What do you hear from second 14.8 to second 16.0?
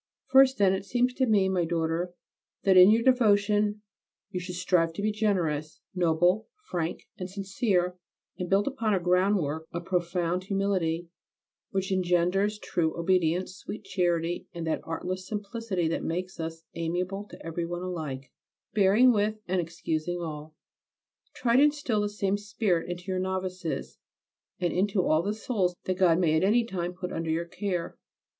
artless simplicity